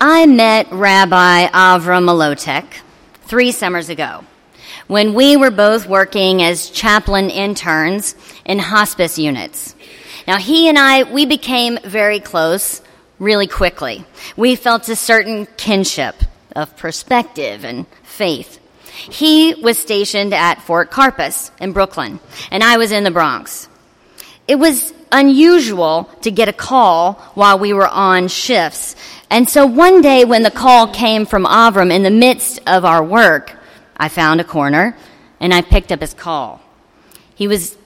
I 0.00 0.26
met 0.26 0.72
Rabbi 0.72 1.46
Avram 1.46 2.04
Malotek 2.04 2.64
three 3.22 3.52
summers 3.52 3.88
ago 3.88 4.24
when 4.88 5.14
we 5.14 5.36
were 5.36 5.52
both 5.52 5.86
working 5.86 6.42
as 6.42 6.68
chaplain 6.70 7.30
interns 7.30 8.16
in 8.44 8.58
hospice 8.58 9.18
units. 9.18 9.74
Now, 10.26 10.38
he 10.38 10.68
and 10.68 10.78
I, 10.78 11.04
we 11.04 11.26
became 11.26 11.78
very 11.84 12.18
close 12.18 12.82
really 13.18 13.46
quickly. 13.46 14.04
We 14.36 14.56
felt 14.56 14.88
a 14.88 14.96
certain 14.96 15.46
kinship 15.56 16.16
of 16.56 16.76
perspective 16.76 17.64
and 17.64 17.86
faith. 18.02 18.60
He 18.86 19.54
was 19.54 19.78
stationed 19.78 20.34
at 20.34 20.62
Fort 20.62 20.90
Carpus 20.90 21.50
in 21.60 21.72
Brooklyn, 21.72 22.20
and 22.50 22.64
I 22.64 22.78
was 22.78 22.90
in 22.90 23.04
the 23.04 23.10
Bronx. 23.10 23.68
It 24.46 24.56
was 24.56 24.92
unusual 25.10 26.10
to 26.22 26.30
get 26.30 26.48
a 26.48 26.52
call 26.52 27.14
while 27.34 27.58
we 27.58 27.72
were 27.72 27.88
on 27.88 28.28
shifts. 28.28 28.96
And 29.34 29.50
so 29.50 29.66
one 29.66 30.00
day 30.00 30.24
when 30.24 30.44
the 30.44 30.50
call 30.52 30.86
came 30.86 31.26
from 31.26 31.44
Avram 31.44 31.92
in 31.92 32.04
the 32.04 32.10
midst 32.12 32.60
of 32.68 32.84
our 32.84 33.02
work, 33.02 33.52
I 33.96 34.08
found 34.08 34.40
a 34.40 34.44
corner 34.44 34.96
and 35.40 35.52
I 35.52 35.60
picked 35.60 35.90
up 35.90 36.00
his 36.00 36.14
call. 36.14 36.62
He 37.34 37.48
was 37.48 37.76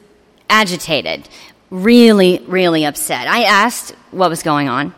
agitated, 0.50 1.26
really, 1.70 2.44
really 2.46 2.84
upset. 2.84 3.26
I 3.26 3.44
asked 3.44 3.92
what 4.10 4.28
was 4.28 4.42
going 4.42 4.68
on. 4.68 4.94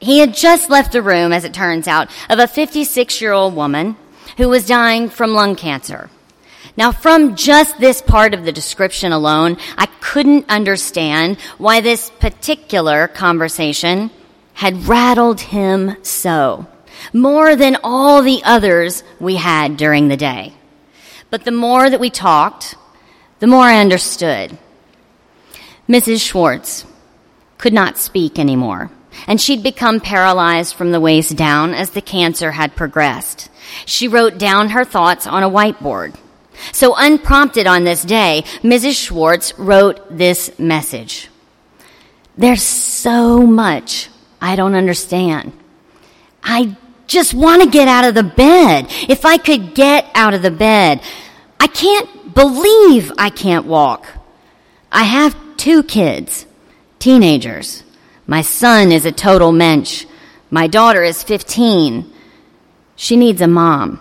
He 0.00 0.18
had 0.18 0.34
just 0.34 0.68
left 0.68 0.92
the 0.92 1.00
room, 1.00 1.32
as 1.32 1.44
it 1.44 1.54
turns 1.54 1.88
out, 1.88 2.10
of 2.28 2.38
a 2.38 2.46
56 2.46 3.22
year 3.22 3.32
old 3.32 3.56
woman 3.56 3.96
who 4.36 4.50
was 4.50 4.66
dying 4.66 5.08
from 5.08 5.32
lung 5.32 5.56
cancer. 5.56 6.10
Now, 6.76 6.92
from 6.92 7.36
just 7.36 7.80
this 7.80 8.02
part 8.02 8.34
of 8.34 8.44
the 8.44 8.52
description 8.52 9.12
alone, 9.12 9.56
I 9.78 9.86
couldn't 10.02 10.44
understand 10.50 11.40
why 11.56 11.80
this 11.80 12.10
particular 12.10 13.08
conversation 13.08 14.10
had 14.54 14.88
rattled 14.88 15.40
him 15.40 15.96
so, 16.02 16.66
more 17.12 17.56
than 17.56 17.76
all 17.82 18.22
the 18.22 18.42
others 18.44 19.02
we 19.20 19.36
had 19.36 19.76
during 19.76 20.08
the 20.08 20.16
day. 20.16 20.52
But 21.30 21.44
the 21.44 21.50
more 21.50 21.90
that 21.90 22.00
we 22.00 22.10
talked, 22.10 22.76
the 23.40 23.46
more 23.46 23.64
I 23.64 23.80
understood. 23.80 24.56
Mrs. 25.88 26.26
Schwartz 26.26 26.86
could 27.58 27.72
not 27.72 27.98
speak 27.98 28.38
anymore, 28.38 28.90
and 29.26 29.40
she'd 29.40 29.62
become 29.62 30.00
paralyzed 30.00 30.74
from 30.74 30.92
the 30.92 31.00
waist 31.00 31.36
down 31.36 31.74
as 31.74 31.90
the 31.90 32.00
cancer 32.00 32.52
had 32.52 32.76
progressed. 32.76 33.50
She 33.84 34.08
wrote 34.08 34.38
down 34.38 34.70
her 34.70 34.84
thoughts 34.84 35.26
on 35.26 35.42
a 35.42 35.50
whiteboard. 35.50 36.14
So, 36.72 36.94
unprompted 36.96 37.66
on 37.66 37.82
this 37.82 38.04
day, 38.04 38.44
Mrs. 38.62 38.94
Schwartz 38.94 39.58
wrote 39.58 40.00
this 40.16 40.56
message 40.58 41.28
There's 42.38 42.62
so 42.62 43.44
much 43.44 44.08
I 44.44 44.56
don't 44.56 44.74
understand. 44.74 45.54
I 46.42 46.76
just 47.06 47.32
want 47.32 47.62
to 47.62 47.70
get 47.70 47.88
out 47.88 48.04
of 48.04 48.14
the 48.14 48.22
bed. 48.22 48.88
If 49.08 49.24
I 49.24 49.38
could 49.38 49.74
get 49.74 50.04
out 50.14 50.34
of 50.34 50.42
the 50.42 50.50
bed, 50.50 51.00
I 51.58 51.66
can't 51.66 52.34
believe 52.34 53.10
I 53.16 53.30
can't 53.30 53.64
walk. 53.64 54.06
I 54.92 55.04
have 55.04 55.34
two 55.56 55.82
kids, 55.82 56.44
teenagers. 56.98 57.84
My 58.26 58.42
son 58.42 58.92
is 58.92 59.06
a 59.06 59.12
total 59.12 59.50
mensch. 59.50 60.04
My 60.50 60.66
daughter 60.66 61.02
is 61.02 61.22
15. 61.22 62.12
She 62.96 63.16
needs 63.16 63.40
a 63.40 63.48
mom. 63.48 63.98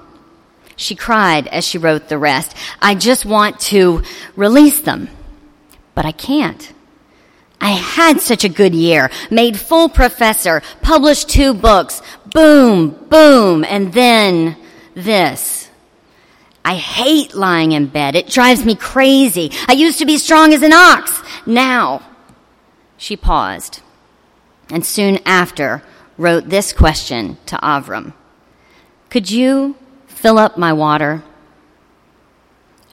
She 0.75 0.93
cried 0.93 1.47
as 1.47 1.65
she 1.65 1.77
wrote 1.77 2.09
the 2.09 2.17
rest. 2.17 2.53
I 2.81 2.95
just 2.95 3.23
want 3.25 3.61
to 3.71 4.03
release 4.35 4.81
them, 4.81 5.07
but 5.95 6.05
I 6.05 6.11
can't. 6.11 6.73
I 7.63 7.71
had 7.71 8.19
such 8.19 8.43
a 8.43 8.49
good 8.49 8.75
year, 8.75 9.09
made 9.31 9.57
full 9.57 9.87
professor, 9.87 10.61
published 10.81 11.29
two 11.29 11.53
books, 11.53 12.01
boom, 12.25 12.89
boom, 13.09 13.63
and 13.63 13.93
then 13.93 14.57
this. 14.95 15.69
I 16.65 16.75
hate 16.75 17.33
lying 17.33 17.71
in 17.71 17.87
bed. 17.87 18.15
It 18.15 18.27
drives 18.27 18.65
me 18.65 18.75
crazy. 18.75 19.49
I 19.67 19.73
used 19.73 19.99
to 19.99 20.05
be 20.05 20.17
strong 20.17 20.53
as 20.53 20.61
an 20.61 20.73
ox. 20.73 21.21
Now, 21.45 22.01
she 22.97 23.15
paused 23.15 23.81
and 24.69 24.85
soon 24.85 25.19
after 25.25 25.83
wrote 26.17 26.49
this 26.49 26.73
question 26.73 27.37
to 27.45 27.55
Avram 27.57 28.13
Could 29.09 29.31
you 29.31 29.77
fill 30.07 30.37
up 30.37 30.57
my 30.57 30.73
water. 30.73 31.23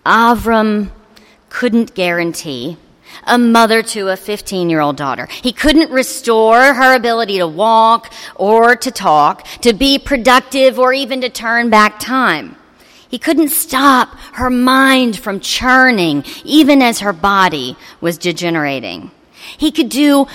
Avram 0.07 0.91
couldn't 1.49 1.95
guarantee 1.95 2.77
a 3.25 3.39
mother 3.39 3.83
to 3.83 4.09
a 4.09 4.17
15 4.17 4.71
year 4.71 4.81
old 4.81 4.97
daughter. 4.97 5.27
He 5.27 5.53
couldn't 5.53 5.91
restore 5.91 6.75
her 6.75 6.95
ability 6.95 7.39
to 7.39 7.47
walk 7.47 8.13
or 8.35 8.77
to 8.77 8.91
talk, 8.91 9.47
to 9.63 9.73
be 9.73 9.99
productive 9.99 10.79
or 10.79 10.93
even 10.93 11.21
to 11.21 11.29
turn 11.29 11.71
back 11.71 11.99
time. 11.99 12.57
He 13.09 13.19
couldn't 13.19 13.49
stop 13.49 14.17
her 14.35 14.51
mind 14.51 15.19
from 15.19 15.41
churning 15.41 16.25
even 16.45 16.81
as 16.81 17.01
her 17.01 17.13
body 17.13 17.77
was 18.01 18.19
degenerating. 18.19 19.11
He 19.59 19.73
could 19.73 19.89
do 19.89 20.27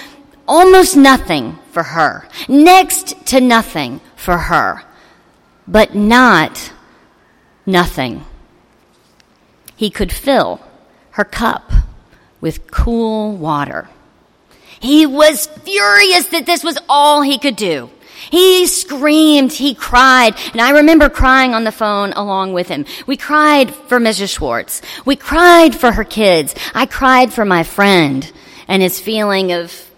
almost 0.48 0.98
nothing 0.98 1.58
for 1.72 1.84
her, 1.84 2.28
next 2.48 3.26
to 3.28 3.40
nothing 3.40 4.02
for 4.16 4.38
her, 4.38 4.84
but 5.68 5.96
not 5.96 6.74
nothing. 7.66 8.26
He 9.76 9.90
could 9.90 10.12
fill 10.12 10.62
her 11.12 11.24
cup 11.26 11.72
with 12.46 12.70
cool 12.70 13.36
water. 13.36 13.90
He 14.80 15.08
was 15.08 15.48
furious 15.48 16.28
that 16.28 16.46
this 16.46 16.64
was 16.64 16.78
all 16.88 17.24
he 17.24 17.40
could 17.40 17.56
do. 17.56 17.90
He 18.30 18.68
screamed, 18.68 19.52
he 19.52 19.74
cried, 19.74 20.36
and 20.52 20.62
I 20.62 20.70
remember 20.70 21.10
crying 21.10 21.56
on 21.56 21.64
the 21.64 21.72
phone 21.72 22.14
along 22.14 22.54
with 22.54 22.68
him. 22.68 22.86
We 23.08 23.18
cried 23.18 23.74
for 23.74 24.00
Mrs. 24.00 24.30
Schwartz. 24.30 24.84
We 25.06 25.16
cried 25.16 25.74
for 25.74 25.92
her 25.94 26.04
kids. 26.04 26.54
I 26.76 26.86
cried 26.86 27.34
for 27.34 27.46
my 27.46 27.64
friend 27.64 28.32
and 28.68 28.84
his 28.84 29.00
feeling 29.00 29.52
of 29.52 29.90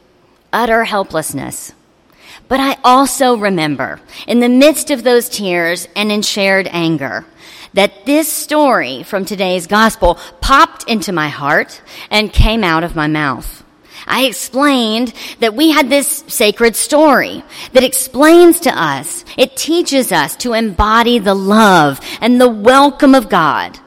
utter 0.53 0.85
helplessness. 0.85 1.73
But 2.47 2.59
I 2.59 2.77
also 2.83 3.35
remember, 3.35 3.99
in 4.25 4.39
the 4.39 4.49
midst 4.49 4.89
of 4.89 5.03
those 5.03 5.27
tears 5.29 5.87
and 5.95 6.11
in 6.11 6.21
shared 6.21 6.67
anger, 6.71 7.25
that 7.73 8.05
this 8.05 8.31
story 8.31 9.03
from 9.03 9.25
today's 9.25 9.67
gospel 9.67 10.15
popped 10.39 10.89
into 10.89 11.11
my 11.11 11.29
heart 11.29 11.81
and 12.09 12.31
came 12.31 12.63
out 12.63 12.83
of 12.83 12.95
my 12.95 13.07
mouth. 13.07 13.63
I 14.05 14.23
explained 14.23 15.13
that 15.39 15.53
we 15.53 15.71
had 15.71 15.89
this 15.89 16.23
sacred 16.27 16.77
story 16.77 17.43
that 17.73 17.83
explains 17.83 18.61
to 18.61 18.69
us, 18.69 19.25
it 19.37 19.57
teaches 19.57 20.13
us 20.13 20.37
to 20.37 20.53
embody 20.53 21.19
the 21.19 21.35
love 21.35 21.99
and 22.21 22.39
the 22.39 22.49
welcome 22.49 23.13
of 23.13 23.27
God 23.27 23.77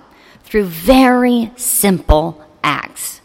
through 0.44 0.65
very 0.65 1.50
simple 1.56 2.44
acts 2.62 3.22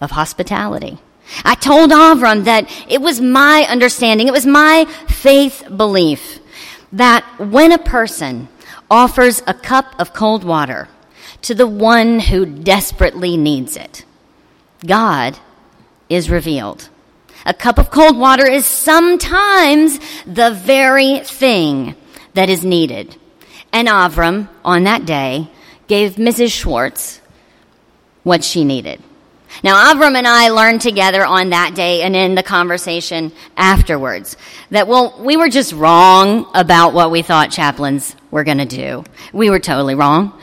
of 0.00 0.10
hospitality. 0.10 0.98
I 1.44 1.54
told 1.54 1.90
Avram 1.90 2.44
that 2.44 2.70
it 2.88 3.00
was 3.00 3.20
my 3.20 3.66
understanding, 3.68 4.28
it 4.28 4.32
was 4.32 4.46
my 4.46 4.84
faith 5.08 5.64
belief 5.76 6.40
that 6.92 7.24
when 7.38 7.72
a 7.72 7.78
person 7.78 8.48
offers 8.90 9.42
a 9.46 9.54
cup 9.54 9.94
of 9.98 10.12
cold 10.12 10.44
water 10.44 10.88
to 11.42 11.54
the 11.54 11.66
one 11.66 12.20
who 12.20 12.46
desperately 12.46 13.36
needs 13.36 13.76
it. 13.76 14.04
God 14.86 15.38
is 16.08 16.30
revealed. 16.30 16.88
A 17.44 17.52
cup 17.52 17.78
of 17.78 17.90
cold 17.90 18.16
water 18.16 18.46
is 18.46 18.64
sometimes 18.64 19.98
the 20.24 20.50
very 20.52 21.18
thing 21.20 21.94
that 22.34 22.48
is 22.48 22.64
needed. 22.64 23.16
And 23.72 23.88
Avram, 23.88 24.48
on 24.64 24.84
that 24.84 25.04
day, 25.04 25.48
gave 25.86 26.14
Mrs. 26.14 26.52
Schwartz 26.52 27.20
what 28.22 28.42
she 28.42 28.64
needed. 28.64 29.02
Now, 29.62 29.92
Avram 29.92 30.16
and 30.16 30.26
I 30.26 30.48
learned 30.48 30.80
together 30.80 31.24
on 31.24 31.50
that 31.50 31.74
day 31.74 32.02
and 32.02 32.16
in 32.16 32.34
the 32.34 32.42
conversation 32.42 33.32
afterwards 33.56 34.36
that, 34.70 34.88
well, 34.88 35.14
we 35.20 35.36
were 35.36 35.48
just 35.48 35.72
wrong 35.72 36.50
about 36.54 36.92
what 36.92 37.10
we 37.10 37.22
thought 37.22 37.50
chaplains 37.50 38.16
were 38.30 38.44
going 38.44 38.58
to 38.58 38.66
do. 38.66 39.04
We 39.32 39.50
were 39.50 39.60
totally 39.60 39.94
wrong. 39.94 40.38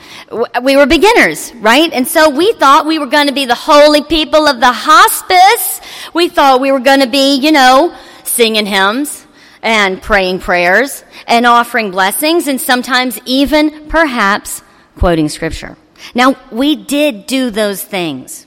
We 0.62 0.76
were 0.76 0.86
beginners, 0.86 1.52
right? 1.56 1.92
And 1.92 2.08
so 2.08 2.30
we 2.30 2.52
thought 2.54 2.86
we 2.86 2.98
were 2.98 3.06
going 3.06 3.26
to 3.26 3.34
be 3.34 3.44
the 3.44 3.54
holy 3.54 4.02
people 4.02 4.46
of 4.46 4.60
the 4.60 4.72
hospice. 4.72 5.80
We 6.14 6.28
thought 6.28 6.60
we 6.60 6.72
were 6.72 6.80
going 6.80 7.00
to 7.00 7.08
be, 7.08 7.36
you 7.36 7.52
know, 7.52 7.94
singing 8.24 8.66
hymns 8.66 9.26
and 9.60 10.00
praying 10.02 10.40
prayers 10.40 11.04
and 11.26 11.46
offering 11.46 11.90
blessings 11.90 12.48
and 12.48 12.60
sometimes 12.60 13.18
even 13.26 13.88
perhaps 13.88 14.62
quoting 14.96 15.28
scripture. 15.28 15.76
Now, 16.14 16.36
we 16.50 16.76
did 16.76 17.26
do 17.26 17.50
those 17.50 17.82
things. 17.82 18.46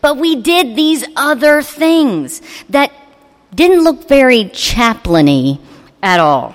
But 0.00 0.16
we 0.16 0.36
did 0.36 0.76
these 0.76 1.04
other 1.16 1.62
things 1.62 2.42
that 2.68 2.92
didn't 3.54 3.84
look 3.84 4.08
very 4.08 4.44
chaplainy 4.44 5.60
at 6.02 6.20
all. 6.20 6.54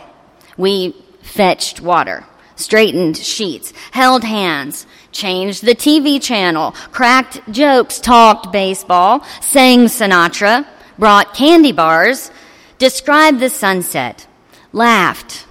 We 0.57 0.95
fetched 1.21 1.81
water, 1.81 2.25
straightened 2.55 3.17
sheets, 3.17 3.73
held 3.91 4.23
hands, 4.23 4.85
changed 5.11 5.65
the 5.65 5.75
TV 5.75 6.21
channel, 6.21 6.71
cracked 6.91 7.41
jokes, 7.51 7.99
talked 7.99 8.51
baseball, 8.51 9.23
sang 9.41 9.85
Sinatra, 9.85 10.65
brought 10.97 11.33
candy 11.33 11.71
bars, 11.71 12.31
described 12.77 13.39
the 13.39 13.49
sunset, 13.49 14.27
laughed, 14.71 15.45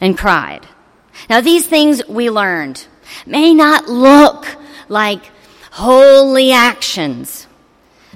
and 0.00 0.16
cried. 0.16 0.66
Now, 1.28 1.40
these 1.40 1.66
things 1.66 2.06
we 2.08 2.30
learned 2.30 2.86
may 3.26 3.52
not 3.54 3.88
look 3.88 4.46
like 4.88 5.30
holy 5.70 6.52
actions, 6.52 7.46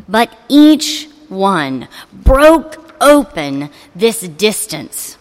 but 0.09 0.37
each 0.49 1.09
one 1.29 1.89
broke 2.13 2.95
open 3.01 3.71
this 3.95 4.21
distance, 4.21 5.17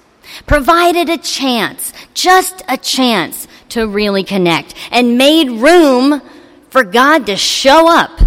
provided 0.45 1.09
a 1.09 1.17
chance, 1.17 1.93
just 2.13 2.63
a 2.67 2.77
chance 2.77 3.47
to 3.69 3.87
really 3.87 4.23
connect, 4.23 4.73
and 4.91 5.17
made 5.17 5.49
room 5.49 6.21
for 6.69 6.83
God 6.83 7.25
to 7.27 7.35
show 7.35 7.87
up. 7.87 8.19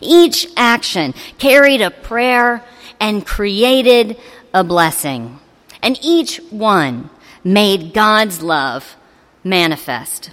Each 0.00 0.46
action 0.56 1.14
carried 1.38 1.80
a 1.80 1.90
prayer 1.90 2.62
and 3.00 3.26
created 3.26 4.18
a 4.52 4.64
blessing. 4.64 5.38
And 5.82 5.98
each 6.02 6.36
one 6.50 7.10
made 7.44 7.94
God's 7.94 8.42
love 8.42 8.96
manifest. 9.44 10.30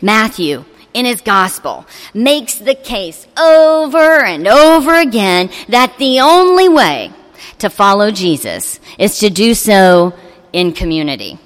Matthew, 0.00 0.64
in 0.98 1.06
his 1.06 1.20
gospel, 1.20 1.86
makes 2.12 2.56
the 2.56 2.74
case 2.74 3.26
over 3.36 4.24
and 4.24 4.48
over 4.48 4.94
again 4.94 5.48
that 5.68 5.96
the 5.98 6.20
only 6.20 6.68
way 6.68 7.12
to 7.58 7.70
follow 7.70 8.10
Jesus 8.10 8.80
is 8.98 9.18
to 9.20 9.30
do 9.30 9.54
so 9.54 10.12
in 10.52 10.72
community. 10.72 11.38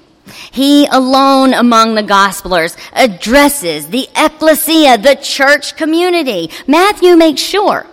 He 0.51 0.87
alone 0.87 1.53
among 1.53 1.93
the 1.93 2.01
gospelers 2.01 2.77
addresses 2.93 3.87
the 3.87 4.07
ecclesia, 4.15 4.97
the 4.97 5.15
church 5.15 5.75
community. 5.75 6.49
Matthew 6.65 7.15
makes 7.15 7.41
sure 7.41 7.85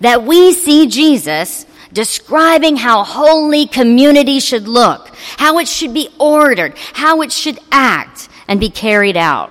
that 0.00 0.24
we 0.24 0.52
see 0.52 0.86
Jesus 0.86 1.64
describing 1.92 2.76
how 2.76 3.04
holy 3.04 3.66
community 3.66 4.40
should 4.40 4.68
look, 4.68 5.08
how 5.38 5.58
it 5.58 5.68
should 5.68 5.94
be 5.94 6.10
ordered, 6.18 6.76
how 6.92 7.22
it 7.22 7.32
should 7.32 7.58
act 7.72 8.28
and 8.48 8.60
be 8.60 8.68
carried 8.68 9.16
out. 9.16 9.50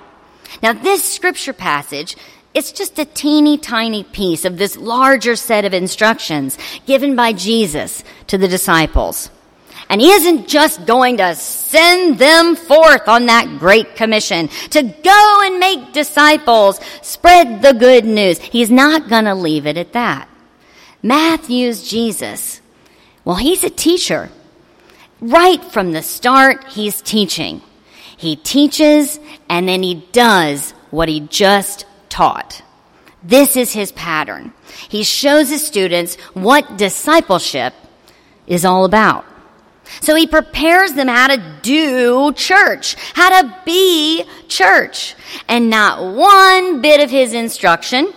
Now 0.62 0.74
this 0.74 1.04
scripture 1.04 1.54
passage 1.54 2.16
it's 2.56 2.72
just 2.72 2.98
a 2.98 3.06
teeny 3.06 3.58
tiny 3.58 4.04
piece 4.04 4.46
of 4.46 4.58
this 4.58 4.78
larger 4.78 5.36
set 5.36 5.66
of 5.66 5.74
instructions 5.74 6.58
given 6.86 7.14
by 7.14 7.34
Jesus 7.34 8.02
to 8.28 8.38
the 8.38 8.48
disciples. 8.48 9.30
And 9.90 10.00
he 10.00 10.10
isn't 10.10 10.48
just 10.48 10.86
going 10.86 11.18
to 11.18 11.36
send 11.36 12.18
them 12.18 12.56
forth 12.56 13.10
on 13.10 13.26
that 13.26 13.60
great 13.60 13.98
commission 13.98 14.48
to 14.70 14.84
go 14.84 15.42
and 15.44 15.60
make 15.60 15.92
disciples, 15.92 16.80
spread 17.02 17.62
the 17.62 17.74
good 17.74 18.06
news. 18.06 18.40
He's 18.40 18.72
not 18.72 19.10
going 19.10 19.26
to 19.26 19.36
leave 19.36 19.68
it 19.68 19.78
at 19.78 19.92
that. 19.92 20.30
Matthew's 21.04 21.88
Jesus, 21.88 22.62
well, 23.26 23.36
he's 23.36 23.66
a 23.66 23.70
teacher. 23.70 24.30
Right 25.20 25.64
from 25.64 25.92
the 25.92 26.02
start, 26.02 26.64
he's 26.70 27.02
teaching. 27.02 27.62
He 28.18 28.36
teaches 28.36 29.20
and 29.50 29.68
then 29.68 29.84
he 29.84 30.06
does 30.12 30.72
what 30.92 31.10
he 31.10 31.22
just 31.22 31.86
taught. 32.10 32.62
This 33.24 33.56
is 33.58 33.74
his 33.74 33.92
pattern. 33.92 34.54
He 34.88 35.04
shows 35.04 35.50
his 35.50 35.66
students 35.66 36.16
what 36.34 36.78
discipleship 36.78 37.74
is 38.48 38.64
all 38.64 38.86
about. 38.86 39.26
So 40.02 40.16
he 40.16 40.28
prepares 40.28 40.94
them 40.94 41.08
how 41.08 41.28
to 41.28 41.42
do 41.62 42.34
church, 42.34 42.96
how 43.14 43.42
to 43.42 43.56
be 43.66 44.24
church. 44.48 45.16
And 45.48 45.70
not 45.70 46.14
one 46.16 46.82
bit 46.82 47.02
of 47.02 47.10
his 47.10 47.34
instruction 47.34 48.14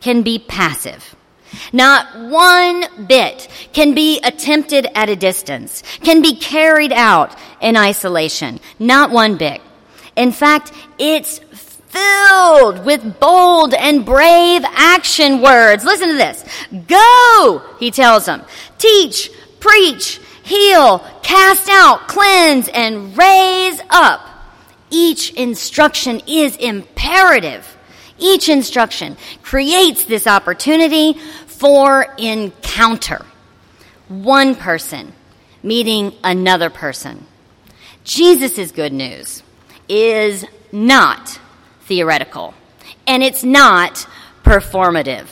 can 0.00 0.22
be 0.22 0.38
passive. 0.38 1.09
Not 1.72 2.06
one 2.18 3.06
bit 3.06 3.48
can 3.72 3.94
be 3.94 4.20
attempted 4.22 4.86
at 4.94 5.08
a 5.08 5.16
distance, 5.16 5.82
can 6.02 6.22
be 6.22 6.36
carried 6.36 6.92
out 6.92 7.36
in 7.60 7.76
isolation. 7.76 8.60
Not 8.78 9.10
one 9.10 9.36
bit. 9.36 9.60
In 10.16 10.32
fact, 10.32 10.72
it's 10.98 11.38
filled 11.90 12.84
with 12.84 13.18
bold 13.18 13.74
and 13.74 14.04
brave 14.04 14.62
action 14.64 15.40
words. 15.40 15.84
Listen 15.84 16.08
to 16.10 16.14
this. 16.14 16.44
Go, 16.86 17.62
he 17.78 17.90
tells 17.90 18.26
them. 18.26 18.42
Teach, 18.78 19.30
preach, 19.58 20.20
heal, 20.42 20.98
cast 21.22 21.68
out, 21.68 22.06
cleanse, 22.08 22.68
and 22.68 23.16
raise 23.16 23.80
up. 23.90 24.26
Each 24.90 25.32
instruction 25.34 26.20
is 26.26 26.56
imperative. 26.56 27.76
Each 28.20 28.48
instruction 28.48 29.16
creates 29.42 30.04
this 30.04 30.26
opportunity 30.26 31.14
for 31.46 32.06
encounter. 32.18 33.24
One 34.08 34.54
person 34.54 35.12
meeting 35.62 36.12
another 36.24 36.70
person. 36.70 37.26
Jesus' 38.04 38.72
good 38.72 38.92
news 38.92 39.42
is 39.88 40.44
not 40.72 41.38
theoretical 41.82 42.54
and 43.06 43.22
it's 43.22 43.44
not 43.44 44.06
performative. 44.42 45.26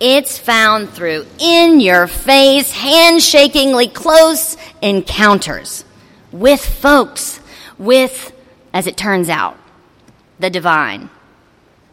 It's 0.00 0.38
found 0.38 0.90
through 0.90 1.26
in 1.38 1.80
your 1.80 2.06
face, 2.06 2.72
handshakingly 2.72 3.88
close 3.88 4.56
encounters 4.82 5.84
with 6.32 6.64
folks, 6.64 7.40
with, 7.78 8.32
as 8.72 8.86
it 8.86 8.96
turns 8.96 9.28
out, 9.28 9.58
the 10.38 10.50
divine. 10.50 11.08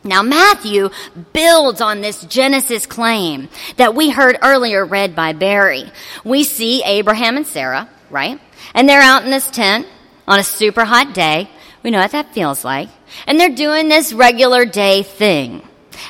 Now, 0.03 0.21
Matthew 0.21 0.89
builds 1.31 1.79
on 1.79 2.01
this 2.01 2.23
Genesis 2.25 2.85
claim 2.85 3.47
that 3.77 3.95
we 3.95 4.09
heard 4.09 4.37
earlier 4.41 4.85
read 4.85 5.15
by 5.15 5.31
Barry. 5.31 5.89
We 6.25 6.43
see 6.43 6.83
Abraham 6.83 7.37
and 7.37 7.47
Sarah, 7.47 7.89
right? 8.09 8.39
And 8.73 8.87
they're 8.87 9.01
out 9.01 9.23
in 9.23 9.31
this 9.31 9.49
tent 9.49 9.87
on 10.27 10.39
a 10.39 10.43
super 10.43 10.83
hot 10.83 11.13
day. 11.13 11.49
We 11.83 11.91
know 11.91 11.99
what 11.99 12.11
that 12.11 12.33
feels 12.33 12.65
like. 12.65 12.89
And 13.27 13.39
they're 13.39 13.55
doing 13.55 13.87
this 13.87 14.11
regular 14.11 14.65
day 14.65 15.03
thing. 15.03 15.61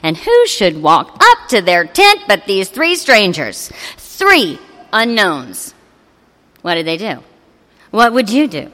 And 0.02 0.18
who 0.18 0.48
should 0.48 0.82
walk 0.82 1.16
up 1.20 1.50
to 1.50 1.62
their 1.62 1.86
tent 1.86 2.22
but 2.28 2.46
these 2.46 2.70
three 2.70 2.96
strangers? 2.96 3.72
Three 3.98 4.60
unknowns. 4.92 5.74
What 6.62 6.76
did 6.76 6.88
they 6.88 6.98
do? 6.98 7.24
What 7.92 8.14
would 8.14 8.30
you 8.30 8.48
do? 8.48 8.72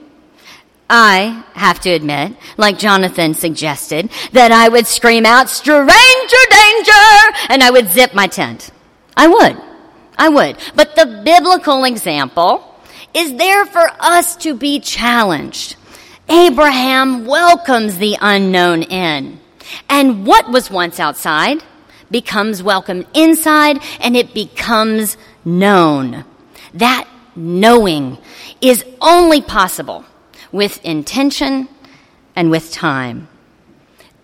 I 0.89 1.43
have 1.53 1.79
to 1.81 1.89
admit, 1.91 2.35
like 2.57 2.79
Jonathan 2.79 3.35
suggested, 3.35 4.09
that 4.31 4.51
I 4.51 4.69
would 4.69 4.87
scream 4.87 5.25
out, 5.25 5.49
stranger 5.49 5.85
danger, 5.85 6.91
and 7.49 7.61
I 7.61 7.69
would 7.71 7.89
zip 7.89 8.13
my 8.13 8.27
tent. 8.27 8.71
I 9.15 9.27
would. 9.27 9.61
I 10.17 10.29
would. 10.29 10.57
But 10.75 10.95
the 10.95 11.21
biblical 11.23 11.83
example 11.83 12.65
is 13.13 13.35
there 13.35 13.65
for 13.65 13.89
us 13.99 14.35
to 14.37 14.55
be 14.55 14.79
challenged. 14.79 15.75
Abraham 16.27 17.25
welcomes 17.25 17.97
the 17.97 18.17
unknown 18.19 18.83
in. 18.83 19.39
And 19.87 20.25
what 20.25 20.49
was 20.49 20.71
once 20.71 20.99
outside 20.99 21.63
becomes 22.09 22.63
welcome 22.63 23.05
inside 23.13 23.81
and 23.99 24.15
it 24.17 24.33
becomes 24.33 25.17
known. 25.45 26.25
That 26.73 27.07
knowing 27.35 28.17
is 28.61 28.83
only 29.01 29.41
possible 29.41 30.05
with 30.51 30.83
intention 30.83 31.67
and 32.35 32.51
with 32.51 32.71
time. 32.71 33.27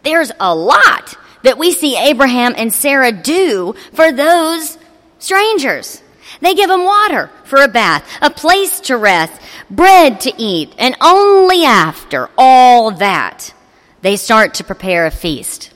There's 0.04 0.32
a 0.40 0.56
lot 0.56 1.18
that 1.44 1.58
we 1.58 1.72
see 1.72 1.98
Abraham 1.98 2.54
and 2.58 2.74
Sarah 2.74 3.12
do 3.12 3.76
for 3.94 4.12
those 4.12 4.78
strangers. 5.20 6.02
They 6.42 6.54
give 6.54 6.70
them 6.70 6.84
water 6.84 7.30
for 7.44 7.62
a 7.62 7.68
bath, 7.68 8.08
a 8.22 8.30
place 8.30 8.80
to 8.82 8.98
rest, 8.98 9.42
bread 9.70 10.20
to 10.22 10.34
eat, 10.38 10.74
and 10.78 10.96
only 11.02 11.64
after 11.64 12.30
all 12.38 12.92
that 12.92 13.54
they 14.02 14.18
start 14.18 14.56
to 14.56 14.64
prepare 14.64 15.06
a 15.06 15.12
feast 15.12 15.72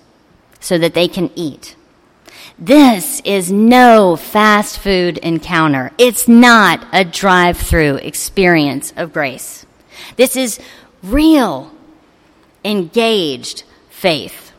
so 0.59 0.77
that 0.77 0.93
they 0.93 1.07
can 1.07 1.31
eat. 1.35 1.75
This 2.57 3.21
is 3.23 3.51
no 3.51 4.15
fast 4.15 4.79
food 4.79 5.17
encounter. 5.19 5.91
It's 5.97 6.27
not 6.27 6.85
a 6.91 7.05
drive 7.05 7.57
through 7.57 7.95
experience 7.95 8.91
of 8.97 9.13
grace. 9.13 9.65
This 10.15 10.35
is 10.35 10.59
real, 11.03 11.71
engaged 12.63 13.63
faith. 13.89 14.51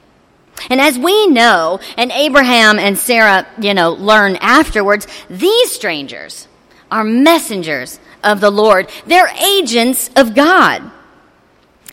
And 0.68 0.80
as 0.80 0.98
we 0.98 1.26
know, 1.28 1.80
and 1.96 2.12
Abraham 2.12 2.78
and 2.78 2.98
Sarah, 2.98 3.46
you 3.60 3.72
know, 3.72 3.92
learn 3.92 4.36
afterwards, 4.36 5.06
these 5.30 5.70
strangers 5.70 6.46
are 6.90 7.04
messengers 7.04 7.98
of 8.22 8.40
the 8.40 8.50
Lord. 8.50 8.90
They're 9.06 9.28
agents 9.28 10.10
of 10.16 10.34
God. 10.34 10.90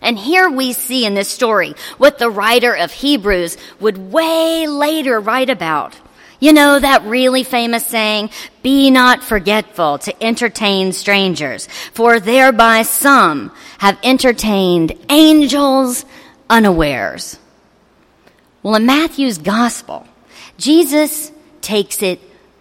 And 0.01 0.17
here 0.17 0.49
we 0.49 0.73
see 0.73 1.05
in 1.05 1.13
this 1.13 1.29
story 1.29 1.73
what 1.97 2.19
the 2.19 2.29
writer 2.29 2.73
of 2.73 2.91
Hebrews 2.91 3.57
would 3.79 4.11
way 4.11 4.67
later 4.67 5.19
write 5.19 5.49
about. 5.49 5.97
You 6.39 6.53
know 6.53 6.77
that 6.77 7.03
really 7.03 7.43
famous 7.43 7.85
saying, 7.85 8.29
be 8.61 8.91
not 8.91 9.23
forgetful 9.23 9.97
to 9.99 10.23
entertain 10.23 10.93
strangers, 10.93 11.67
for 11.93 12.19
thereby 12.19 12.83
some 12.83 13.51
have 13.79 13.97
entertained 14.03 14.93
angels 15.09 16.05
unawares. 16.49 17.39
Well, 18.61 18.75
in 18.75 18.85
Matthew's 18.85 19.39
gospel, 19.39 20.05
Jesus 20.57 21.31
takes 21.61 22.03
it 22.03 22.19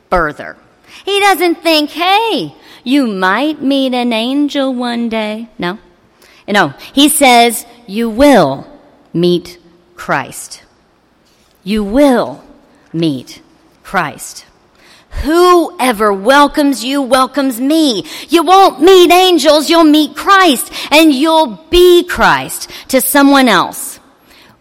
further. 0.08 0.56
He 1.04 1.20
doesn't 1.20 1.56
think, 1.56 1.90
hey, 1.90 2.54
you 2.84 3.06
might 3.06 3.60
meet 3.60 3.92
an 3.92 4.12
angel 4.12 4.72
one 4.72 5.08
day. 5.08 5.48
No. 5.58 5.78
No. 6.48 6.68
He 6.92 7.08
says, 7.08 7.66
you 7.86 8.08
will 8.08 8.66
meet 9.12 9.58
Christ. 9.96 10.62
You 11.62 11.84
will 11.84 12.42
meet 12.92 13.42
Christ. 13.86 14.44
Whoever 15.22 16.12
welcomes 16.12 16.82
you 16.82 17.02
welcomes 17.02 17.60
me. 17.60 18.04
You 18.28 18.42
won't 18.42 18.80
meet 18.80 19.12
angels, 19.12 19.70
you'll 19.70 19.84
meet 19.84 20.16
Christ, 20.16 20.72
and 20.90 21.14
you'll 21.14 21.54
be 21.70 22.02
Christ 22.02 22.68
to 22.88 23.00
someone 23.00 23.46
else. 23.46 24.00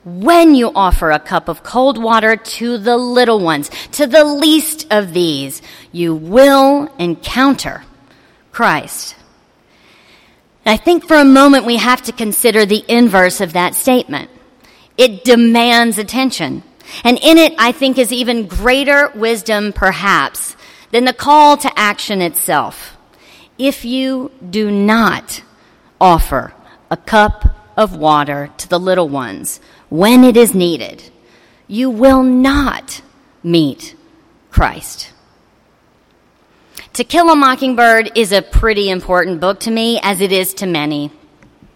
When 0.04 0.54
you 0.54 0.72
offer 0.76 1.10
a 1.10 1.18
cup 1.18 1.48
of 1.48 1.64
cold 1.64 1.98
water 1.98 2.36
to 2.36 2.78
the 2.78 2.98
little 2.98 3.40
ones, 3.40 3.72
to 3.94 4.06
the 4.06 4.24
least 4.24 4.86
of 4.92 5.12
these, 5.12 5.64
you 5.92 6.14
will 6.14 6.94
encounter 7.00 7.84
Christ. 8.52 9.16
I 10.68 10.78
think 10.78 11.08
for 11.08 11.18
a 11.18 11.26
moment 11.26 11.66
we 11.66 11.78
have 11.78 12.04
to 12.04 12.12
consider 12.12 12.68
the 12.68 12.86
inverse 12.88 13.42
of 13.42 13.54
that 13.54 13.74
statement. 13.74 14.30
It 15.00 15.24
demands 15.24 15.98
attention. 15.98 16.62
And 17.04 17.18
in 17.22 17.38
it, 17.38 17.54
I 17.58 17.72
think, 17.72 17.98
is 17.98 18.12
even 18.12 18.48
greater 18.48 19.12
wisdom, 19.16 19.74
perhaps, 19.74 20.56
than 20.92 21.06
the 21.06 21.14
call 21.14 21.58
to 21.58 21.80
action 21.80 22.22
itself. 22.22 22.98
If 23.58 23.86
you 23.86 24.32
do 24.48 24.70
not 24.70 25.44
offer 26.00 26.54
a 26.92 26.98
cup 26.98 27.56
of 27.78 27.96
water 27.96 28.52
to 28.58 28.70
the 28.70 28.80
little 28.80 29.10
ones 29.10 29.60
when 29.90 30.24
it 30.24 30.38
is 30.38 30.54
needed, 30.54 31.04
you 31.68 31.90
will 31.90 32.24
not 32.24 33.02
meet 33.44 33.96
Christ. 34.52 35.12
To 36.94 37.04
Kill 37.04 37.30
a 37.30 37.36
Mockingbird 37.36 38.18
is 38.18 38.32
a 38.32 38.42
pretty 38.42 38.90
important 38.90 39.42
book 39.42 39.60
to 39.62 39.72
me, 39.72 40.00
as 40.02 40.22
it 40.22 40.32
is 40.32 40.54
to 40.56 40.66
many. 40.66 41.12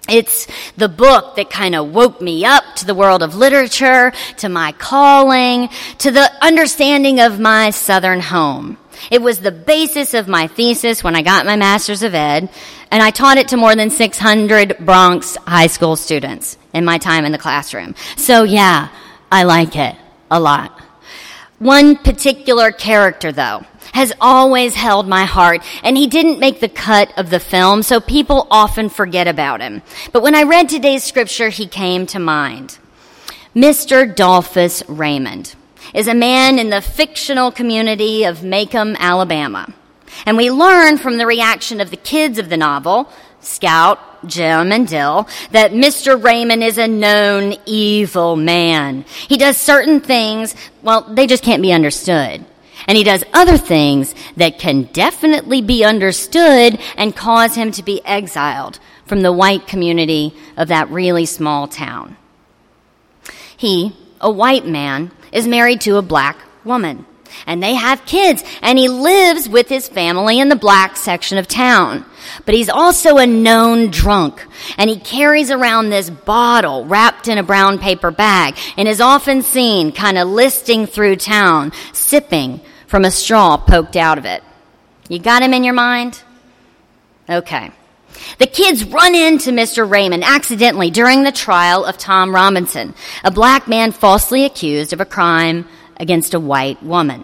It's 0.09 0.47
the 0.75 0.89
book 0.89 1.35
that 1.35 1.49
kind 1.49 1.75
of 1.75 1.93
woke 1.93 2.21
me 2.21 2.45
up 2.45 2.63
to 2.77 2.85
the 2.85 2.95
world 2.95 3.23
of 3.23 3.35
literature, 3.35 4.11
to 4.37 4.49
my 4.49 4.71
calling, 4.73 5.69
to 5.99 6.11
the 6.11 6.31
understanding 6.43 7.19
of 7.19 7.39
my 7.39 7.69
Southern 7.69 8.19
home. 8.19 8.77
It 9.11 9.21
was 9.21 9.39
the 9.39 9.51
basis 9.51 10.13
of 10.13 10.27
my 10.27 10.47
thesis 10.47 11.03
when 11.03 11.15
I 11.15 11.21
got 11.21 11.45
my 11.45 11.55
Master's 11.55 12.03
of 12.03 12.13
Ed, 12.13 12.49
and 12.91 13.03
I 13.03 13.11
taught 13.11 13.37
it 13.37 13.49
to 13.49 13.57
more 13.57 13.75
than 13.75 13.89
600 13.89 14.77
Bronx 14.79 15.37
high 15.47 15.67
school 15.67 15.95
students 15.95 16.57
in 16.73 16.85
my 16.85 16.97
time 16.97 17.25
in 17.25 17.31
the 17.31 17.37
classroom. 17.37 17.95
So 18.17 18.43
yeah, 18.43 18.89
I 19.31 19.43
like 19.43 19.75
it 19.75 19.95
a 20.29 20.39
lot. 20.39 20.71
One 21.59 21.97
particular 21.97 22.71
character 22.71 23.31
though, 23.31 23.65
has 23.93 24.13
always 24.19 24.75
held 24.75 25.07
my 25.07 25.25
heart, 25.25 25.63
and 25.83 25.97
he 25.97 26.07
didn't 26.07 26.39
make 26.39 26.59
the 26.59 26.69
cut 26.69 27.11
of 27.17 27.29
the 27.29 27.39
film, 27.39 27.83
so 27.83 27.99
people 27.99 28.47
often 28.49 28.89
forget 28.89 29.27
about 29.27 29.61
him. 29.61 29.81
But 30.11 30.23
when 30.23 30.35
I 30.35 30.43
read 30.43 30.69
today's 30.69 31.03
scripture, 31.03 31.49
he 31.49 31.67
came 31.67 32.05
to 32.07 32.19
mind. 32.19 32.77
Mr. 33.55 34.15
Dolphus 34.15 34.83
Raymond 34.87 35.55
is 35.93 36.07
a 36.07 36.13
man 36.13 36.59
in 36.59 36.69
the 36.69 36.81
fictional 36.81 37.51
community 37.51 38.23
of 38.23 38.39
Maycomb, 38.39 38.95
Alabama. 38.97 39.73
And 40.25 40.37
we 40.37 40.51
learn 40.51 40.97
from 40.97 41.17
the 41.17 41.25
reaction 41.25 41.81
of 41.81 41.89
the 41.89 41.97
kids 41.97 42.37
of 42.37 42.49
the 42.49 42.57
novel, 42.57 43.09
Scout, 43.41 43.99
Jem, 44.27 44.71
and 44.71 44.87
Dill, 44.87 45.27
that 45.51 45.71
Mr. 45.71 46.21
Raymond 46.21 46.63
is 46.63 46.77
a 46.77 46.87
known 46.87 47.55
evil 47.65 48.35
man. 48.35 49.05
He 49.27 49.37
does 49.37 49.57
certain 49.57 50.01
things, 50.01 50.55
well, 50.81 51.01
they 51.01 51.25
just 51.25 51.43
can't 51.43 51.61
be 51.61 51.71
understood. 51.71 52.45
And 52.89 52.97
he 52.97 53.03
does 53.03 53.23
other 53.33 53.55
things 53.55 54.15
that 54.37 54.57
can 54.57 54.89
definitely 54.91 55.61
be 55.61 55.83
understood 55.83 56.79
and 56.97 57.15
cause 57.15 57.53
him 57.53 57.71
to 57.73 57.83
be 57.83 58.03
exiled 58.03 58.79
from 59.05 59.21
the 59.21 59.31
white 59.31 59.67
community 59.67 60.33
of 60.57 60.69
that 60.69 60.89
really 60.89 61.27
small 61.27 61.67
town. 61.67 62.17
He, 63.55 63.95
a 64.19 64.31
white 64.31 64.65
man, 64.65 65.11
is 65.31 65.47
married 65.47 65.81
to 65.81 65.97
a 65.97 66.01
black 66.01 66.39
woman. 66.65 67.05
And 67.45 67.61
they 67.61 67.75
have 67.75 68.07
kids, 68.07 68.43
and 68.63 68.79
he 68.79 68.89
lives 68.89 69.47
with 69.47 69.69
his 69.69 69.87
family 69.87 70.39
in 70.39 70.49
the 70.49 70.55
black 70.55 70.97
section 70.97 71.37
of 71.37 71.47
town. 71.47 72.05
But 72.47 72.55
he's 72.55 72.69
also 72.69 73.17
a 73.17 73.27
known 73.27 73.91
drunk, 73.91 74.43
and 74.79 74.89
he 74.89 74.99
carries 74.99 75.51
around 75.51 75.91
this 75.91 76.09
bottle 76.09 76.85
wrapped 76.85 77.27
in 77.27 77.37
a 77.37 77.43
brown 77.43 77.77
paper 77.77 78.09
bag, 78.09 78.57
and 78.77 78.87
is 78.87 78.99
often 78.99 79.43
seen 79.43 79.91
kind 79.91 80.17
of 80.17 80.27
listing 80.27 80.87
through 80.87 81.17
town, 81.17 81.71
sipping 81.93 82.61
from 82.89 83.05
a 83.05 83.11
straw 83.11 83.55
poked 83.55 83.95
out 83.95 84.17
of 84.17 84.25
it. 84.25 84.43
You 85.09 85.19
got 85.19 85.43
him 85.43 85.53
in 85.53 85.63
your 85.63 85.75
mind? 85.75 86.19
Okay. 87.29 87.69
The 88.39 88.47
kids 88.47 88.83
run 88.83 89.13
into 89.13 89.51
Mr. 89.51 89.87
Raymond 89.87 90.23
accidentally 90.23 90.89
during 90.89 91.21
the 91.21 91.31
trial 91.31 91.85
of 91.85 91.99
Tom 91.99 92.33
Robinson, 92.33 92.95
a 93.23 93.29
black 93.29 93.67
man 93.67 93.91
falsely 93.91 94.43
accused 94.43 94.91
of 94.91 95.01
a 95.01 95.05
crime 95.05 95.67
against 95.97 96.33
a 96.33 96.39
white 96.39 96.81
woman. 96.81 97.23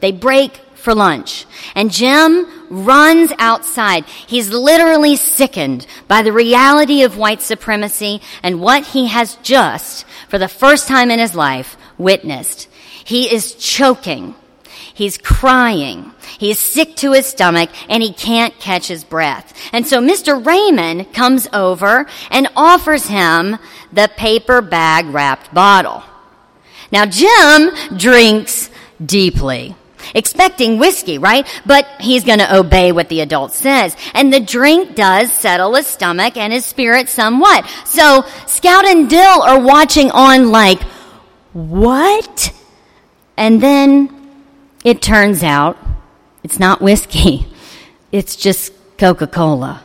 They 0.00 0.12
break 0.12 0.60
for 0.74 0.94
lunch, 0.94 1.46
and 1.74 1.90
Jem 1.90 2.46
runs 2.68 3.32
outside. 3.38 4.04
He's 4.04 4.50
literally 4.50 5.16
sickened 5.16 5.86
by 6.06 6.20
the 6.20 6.34
reality 6.34 7.02
of 7.02 7.16
white 7.16 7.40
supremacy 7.40 8.20
and 8.42 8.60
what 8.60 8.84
he 8.84 9.06
has 9.06 9.36
just, 9.36 10.04
for 10.28 10.36
the 10.38 10.48
first 10.48 10.86
time 10.86 11.10
in 11.10 11.18
his 11.18 11.34
life, 11.34 11.78
witnessed. 11.96 12.68
He 13.04 13.32
is 13.32 13.54
choking 13.54 14.34
He's 14.98 15.16
crying. 15.16 16.10
He's 16.38 16.58
sick 16.58 16.96
to 16.96 17.12
his 17.12 17.24
stomach 17.24 17.70
and 17.88 18.02
he 18.02 18.12
can't 18.12 18.58
catch 18.58 18.88
his 18.88 19.04
breath. 19.04 19.56
And 19.72 19.86
so 19.86 20.00
Mr. 20.00 20.44
Raymond 20.44 21.12
comes 21.12 21.46
over 21.52 22.08
and 22.32 22.48
offers 22.56 23.06
him 23.06 23.58
the 23.92 24.10
paper 24.16 24.60
bag 24.60 25.06
wrapped 25.06 25.54
bottle. 25.54 26.02
Now 26.90 27.06
Jem 27.06 27.96
drinks 27.96 28.70
deeply 29.00 29.76
expecting 30.16 30.80
whiskey, 30.80 31.18
right? 31.18 31.46
But 31.64 31.86
he's 32.00 32.24
going 32.24 32.40
to 32.40 32.56
obey 32.56 32.90
what 32.90 33.08
the 33.08 33.20
adult 33.20 33.52
says. 33.52 33.96
And 34.14 34.34
the 34.34 34.40
drink 34.40 34.96
does 34.96 35.32
settle 35.32 35.76
his 35.76 35.86
stomach 35.86 36.36
and 36.36 36.52
his 36.52 36.64
spirit 36.64 37.08
somewhat. 37.08 37.68
So 37.84 38.24
Scout 38.48 38.84
and 38.84 39.08
Dill 39.08 39.42
are 39.42 39.60
watching 39.60 40.10
on 40.10 40.50
like, 40.50 40.82
what? 41.52 42.52
And 43.36 43.62
then 43.62 44.17
it 44.84 45.02
turns 45.02 45.42
out 45.42 45.76
it's 46.42 46.58
not 46.58 46.80
whiskey, 46.80 47.46
it's 48.12 48.36
just 48.36 48.72
Coca 48.96 49.26
Cola. 49.26 49.82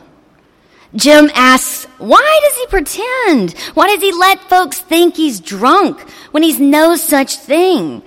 Jem 0.94 1.28
asks, 1.34 1.86
why 1.98 2.40
does 2.44 2.56
he 2.56 2.66
pretend? 2.66 3.58
Why 3.74 3.88
does 3.88 4.00
he 4.00 4.12
let 4.12 4.48
folks 4.48 4.78
think 4.80 5.16
he's 5.16 5.40
drunk 5.40 6.00
when 6.30 6.44
he's 6.44 6.60
no 6.60 6.94
such 6.94 7.36
thing? 7.36 8.02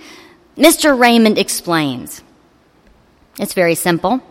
Mr. 0.55 0.97
Raymond 0.97 1.37
explains. 1.37 2.23
It's 3.39 3.53
very 3.53 3.75
simple. 3.75 4.21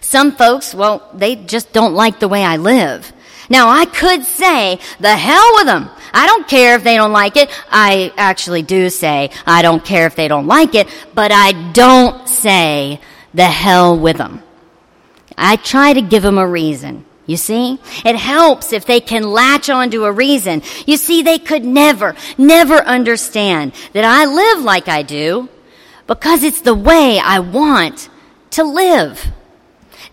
Some 0.00 0.32
folks, 0.32 0.74
well, 0.74 1.08
they 1.14 1.34
just 1.34 1.72
don't 1.72 1.94
like 1.94 2.20
the 2.20 2.28
way 2.28 2.44
I 2.44 2.56
live. 2.56 3.10
Now 3.48 3.68
I 3.68 3.86
could 3.86 4.24
say, 4.24 4.78
the 5.00 5.16
hell 5.16 5.54
with 5.54 5.66
them. 5.66 5.88
I 6.14 6.26
don't 6.26 6.46
care 6.48 6.76
if 6.76 6.84
they 6.84 6.96
don't 6.96 7.12
like 7.12 7.36
it. 7.36 7.50
I 7.70 8.12
actually 8.16 8.62
do 8.62 8.88
say, 8.88 9.30
I 9.44 9.62
don't 9.62 9.84
care 9.84 10.06
if 10.06 10.14
they 10.14 10.28
don't 10.28 10.46
like 10.46 10.74
it, 10.74 10.88
but 11.12 11.32
I 11.32 11.72
don't 11.72 12.28
say, 12.28 13.00
the 13.34 13.44
hell 13.44 13.98
with 13.98 14.16
them. 14.16 14.42
I 15.36 15.56
try 15.56 15.92
to 15.92 16.00
give 16.00 16.22
them 16.22 16.38
a 16.38 16.46
reason. 16.46 17.04
You 17.26 17.36
see? 17.36 17.80
It 18.04 18.16
helps 18.16 18.72
if 18.72 18.86
they 18.86 19.00
can 19.00 19.24
latch 19.24 19.68
onto 19.70 20.04
a 20.04 20.12
reason. 20.12 20.62
You 20.86 20.96
see, 20.96 21.22
they 21.22 21.38
could 21.38 21.64
never, 21.64 22.14
never 22.38 22.76
understand 22.76 23.72
that 23.92 24.04
I 24.04 24.26
live 24.26 24.64
like 24.64 24.88
I 24.88 25.02
do 25.02 25.48
because 26.06 26.42
it's 26.42 26.60
the 26.60 26.74
way 26.74 27.18
I 27.18 27.40
want 27.40 28.08
to 28.50 28.62
live. 28.62 29.26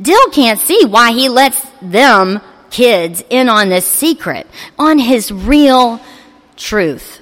Dill 0.01 0.29
can't 0.31 0.59
see 0.59 0.85
why 0.85 1.11
he 1.11 1.29
lets 1.29 1.61
them 1.81 2.41
kids 2.71 3.23
in 3.29 3.49
on 3.49 3.69
this 3.69 3.85
secret, 3.85 4.47
on 4.79 4.97
his 4.97 5.31
real 5.31 6.01
truth. 6.55 7.21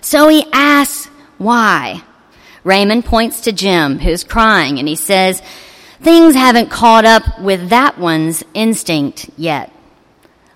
So 0.00 0.28
he 0.28 0.46
asks 0.52 1.06
why. 1.38 2.02
Raymond 2.62 3.06
points 3.06 3.40
to 3.42 3.52
Jem, 3.52 3.98
who's 3.98 4.22
crying, 4.22 4.78
and 4.78 4.86
he 4.86 4.96
says, 4.96 5.42
Things 6.02 6.34
haven't 6.34 6.70
caught 6.70 7.04
up 7.04 7.40
with 7.40 7.70
that 7.70 7.98
one's 7.98 8.44
instinct 8.54 9.30
yet. 9.36 9.72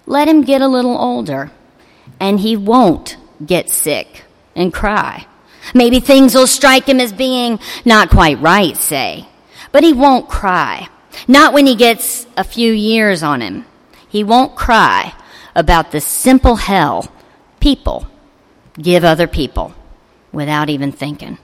Let 0.07 0.29
him 0.29 0.43
get 0.43 0.61
a 0.61 0.69
little 0.69 0.97
older, 0.97 1.51
and 2.21 2.41
he 2.41 2.57
won't 2.57 3.17
get 3.45 3.71
sick 3.71 4.25
and 4.55 4.73
cry. 4.73 5.27
Maybe 5.75 6.01
things 6.01 6.35
will 6.35 6.47
strike 6.47 6.87
him 6.87 7.01
as 7.01 7.13
being 7.13 7.59
not 7.85 8.11
quite 8.11 8.41
right, 8.41 8.77
say, 8.77 9.27
but 9.73 9.83
he 9.83 9.93
won't 9.93 10.29
cry. 10.29 10.89
Not 11.27 11.55
when 11.55 11.67
he 11.67 11.77
gets 11.77 12.27
a 12.37 12.45
few 12.45 12.73
years 12.73 13.23
on 13.23 13.41
him. 13.41 13.65
He 14.15 14.23
won't 14.23 14.55
cry 14.55 15.13
about 15.57 15.91
the 15.91 16.01
simple 16.01 16.55
hell 16.55 17.11
people 17.59 18.07
give 18.81 19.03
other 19.03 19.27
people 19.27 19.75
without 20.31 20.71
even 20.71 20.93
thinking. 20.93 21.37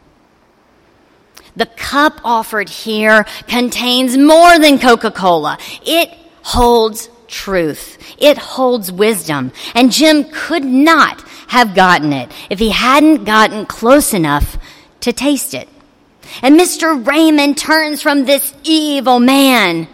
The 1.57 1.67
cup 1.67 2.21
offered 2.23 2.69
here 2.69 3.25
contains 3.49 4.17
more 4.17 4.57
than 4.61 4.79
Coca-Cola. 4.79 5.59
It 5.85 6.17
holds 6.45 7.11
truth. 7.27 7.99
It 8.19 8.39
holds 8.39 8.93
wisdom. 8.93 9.51
And 9.75 9.91
Jem 9.91 10.31
could 10.31 10.65
not 10.65 11.23
have 11.49 11.75
gotten 11.75 12.13
it 12.13 12.31
if 12.51 12.61
he 12.61 12.71
hadn't 12.71 13.25
gotten 13.25 13.67
close 13.67 14.15
enough 14.15 14.57
to 15.01 15.13
taste 15.13 15.55
it. 15.55 15.69
And 16.41 16.57
Mr. 16.57 17.05
Raymond 17.05 17.59
turns 17.59 18.01
from 18.01 18.27
this 18.27 18.55
evil 18.63 19.19
man 19.19 19.89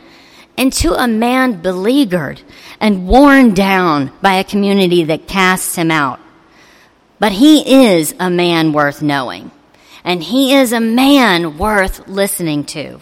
into 0.56 0.92
a 0.92 1.08
man 1.08 1.60
beleaguered 1.60 2.40
and 2.80 3.06
worn 3.06 3.54
down 3.54 4.12
by 4.22 4.34
a 4.34 4.44
community 4.44 5.04
that 5.04 5.28
casts 5.28 5.76
him 5.76 5.90
out. 5.90 6.20
But 7.18 7.32
he 7.32 7.86
is 7.88 8.14
a 8.20 8.30
man 8.30 8.72
worth 8.72 9.02
knowing, 9.02 9.50
and 10.04 10.22
he 10.22 10.54
is 10.54 10.72
a 10.72 10.80
man 10.80 11.58
worth 11.58 12.08
listening 12.08 12.64
to. 12.64 13.00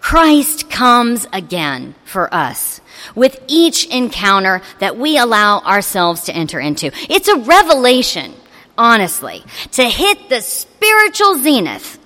Christ 0.00 0.68
comes 0.68 1.28
again 1.32 1.94
for 2.04 2.32
us 2.34 2.80
with 3.14 3.40
each 3.46 3.86
encounter 3.86 4.60
that 4.80 4.98
we 4.98 5.16
allow 5.16 5.60
ourselves 5.60 6.22
to 6.24 6.34
enter 6.34 6.58
into. 6.58 6.90
It's 7.08 7.28
a 7.28 7.38
revelation, 7.38 8.34
honestly, 8.76 9.44
to 9.72 9.84
hit 9.84 10.28
the 10.28 10.40
spiritual 10.40 11.38
zenith, 11.38 11.98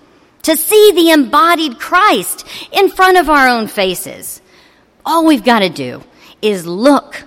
to 0.47 0.57
see 0.57 0.93
the 0.93 1.11
embodied 1.11 1.77
Christ 1.81 2.47
in 2.71 2.89
front 2.89 3.19
of 3.19 3.29
our 3.29 3.49
own 3.49 3.67
faces. 3.67 4.41
All 5.05 5.27
we've 5.27 5.43
got 5.43 5.59
to 5.59 5.69
do 5.69 6.05
is 6.41 6.65
look 6.65 7.25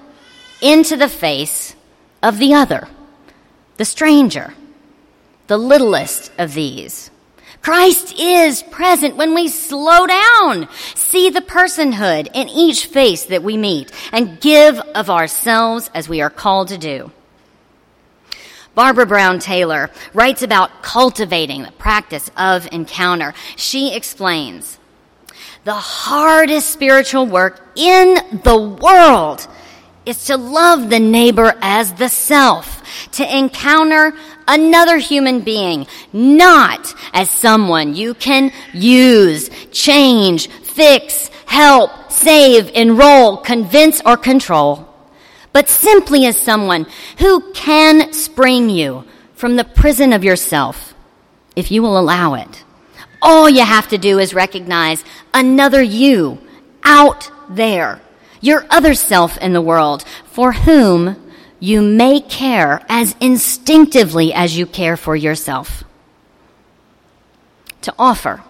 into 0.62 0.96
the 0.96 1.10
face 1.10 1.76
of 2.24 2.40
the 2.40 2.54
other, 2.54 2.88
the 3.76 3.84
stranger, 3.84 4.54
the 5.48 5.58
littlest 5.58 6.32
of 6.38 6.54
these. 6.54 7.12
Christ 7.62 8.18
is 8.18 8.64
present 8.64 9.18
when 9.18 9.36
we 9.36 9.50
slow 9.50 10.08
down, 10.08 10.70
see 10.96 11.30
the 11.30 11.42
personhood 11.42 12.30
in 12.34 12.48
each 12.48 12.86
face 12.86 13.26
that 13.26 13.44
we 13.44 13.58
meet, 13.58 13.92
and 14.14 14.40
give 14.40 14.80
of 14.96 15.10
ourselves 15.10 15.92
as 15.94 16.08
we 16.08 16.22
are 16.22 16.30
called 16.30 16.70
to 16.70 16.78
do. 16.78 17.12
Barbara 18.76 19.06
Brown 19.06 19.40
Taylor 19.40 19.90
writes 20.14 20.42
about 20.42 20.82
cultivating 20.82 21.64
the 21.64 21.72
practice 21.74 22.30
of 22.38 22.68
encounter. 22.72 23.34
She 23.56 23.96
explains, 23.96 24.78
the 25.64 25.74
hardest 25.74 26.70
spiritual 26.70 27.26
work 27.26 27.62
in 27.76 28.16
the 28.44 28.58
world 28.58 29.48
is 30.06 30.26
to 30.26 30.38
love 30.38 30.90
the 30.90 31.00
neighbor 31.00 31.54
as 31.62 31.94
the 31.94 32.10
self, 32.10 32.82
to 33.12 33.38
encounter 33.38 34.14
another 34.48 34.98
human 34.98 35.42
being, 35.42 35.86
not 36.12 36.94
as 37.14 37.30
someone 37.30 37.96
you 37.96 38.14
can 38.14 38.52
use, 38.74 39.50
change, 39.72 40.50
fix, 40.50 41.28
help, 41.46 41.92
save, 42.12 42.70
enroll, 42.70 43.38
convince, 43.38 44.02
or 44.06 44.18
control, 44.18 44.89
but 45.54 45.70
simply 45.70 46.26
as 46.26 46.40
someone 46.40 46.86
who 47.18 47.52
can 47.54 48.14
spring 48.14 48.70
you 48.70 49.06
from 49.34 49.56
the 49.56 49.64
prison 49.64 50.14
of 50.14 50.24
yourself, 50.24 50.94
if 51.56 51.72
you 51.72 51.82
will 51.82 51.98
allow 51.98 52.36
it. 52.36 52.64
All 53.22 53.50
you 53.50 53.64
have 53.64 53.88
to 53.90 53.98
do 53.98 54.20
is 54.20 54.34
recognize 54.34 55.04
another 55.34 55.82
you 55.82 56.40
out 56.84 57.32
there, 57.50 58.02
your 58.42 58.66
other 58.70 58.94
self 58.94 59.38
in 59.38 59.54
the 59.54 59.62
world, 59.62 60.04
for 60.26 60.54
whom 60.54 61.16
you 61.60 61.82
may 61.82 62.22
care 62.22 62.82
as 62.88 63.16
instinctively 63.20 64.34
as 64.34 64.58
you 64.58 64.66
care 64.66 64.96
for 64.96 65.16
yourself. 65.16 65.84
To 67.82 67.94
offer 68.00 68.44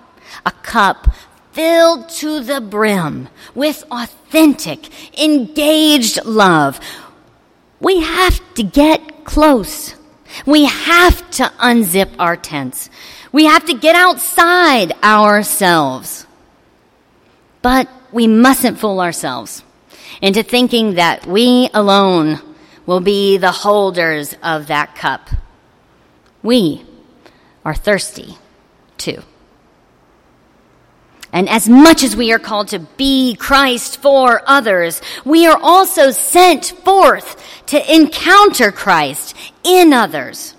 a 0.46 0.52
cup 0.52 1.08
filled 1.52 2.10
to 2.10 2.42
the 2.42 2.62
brim 2.62 3.30
with 3.56 3.84
authentic, 3.92 4.88
engaged 5.20 6.24
love, 6.26 6.80
we 7.80 8.02
have 8.02 8.40
to 8.56 8.64
get 8.64 9.26
close. 9.26 9.96
We 10.46 10.66
have 10.66 11.30
to 11.32 11.44
unzip 11.60 12.10
our 12.20 12.36
tents. 12.36 12.90
We 13.32 13.46
have 13.46 13.66
to 13.66 13.74
get 13.74 13.96
outside 13.96 14.92
ourselves. 15.04 16.26
But 17.62 17.90
we 18.12 18.28
mustn't 18.28 18.80
fool 18.80 19.02
ourselves 19.02 19.64
into 20.22 20.44
thinking 20.44 20.96
that 20.96 21.26
we 21.26 21.70
alone 21.74 22.40
will 22.86 23.00
be 23.02 23.38
the 23.38 23.52
holders 23.52 24.36
of 24.42 24.68
that 24.68 24.96
cup. 24.96 25.30
We 26.42 26.86
are 27.64 27.76
thirsty 27.76 28.38
too. 28.98 29.22
And 31.32 31.48
as 31.48 31.70
much 31.70 32.04
as 32.04 32.16
we 32.16 32.34
are 32.34 32.40
called 32.40 32.70
to 32.70 32.80
be 32.80 33.36
Christ 33.36 34.02
for 34.02 34.42
others, 34.48 35.02
we 35.24 35.46
are 35.46 35.60
also 35.62 36.12
sent 36.12 36.66
forth 36.84 37.66
to 37.68 37.96
encounter 37.96 38.72
Christ 38.72 39.36
in 39.64 39.94
others. 39.94 40.56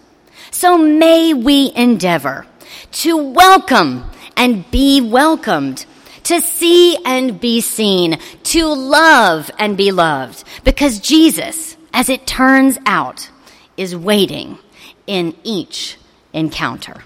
So 0.52 0.78
may 0.78 1.34
we 1.34 1.72
endeavor 1.74 2.46
to 2.92 3.16
welcome 3.16 4.04
and 4.36 4.70
be 4.70 5.00
welcomed, 5.00 5.86
to 6.24 6.40
see 6.40 6.96
and 7.04 7.40
be 7.40 7.60
seen, 7.60 8.18
to 8.44 8.66
love 8.66 9.50
and 9.58 9.76
be 9.76 9.90
loved, 9.90 10.44
because 10.64 11.00
Jesus, 11.00 11.76
as 11.92 12.08
it 12.08 12.26
turns 12.26 12.78
out, 12.86 13.28
is 13.76 13.96
waiting 13.96 14.58
in 15.06 15.34
each 15.42 15.96
encounter. 16.32 17.02